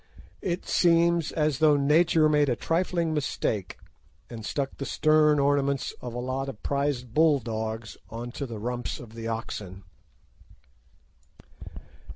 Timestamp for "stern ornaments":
4.87-5.93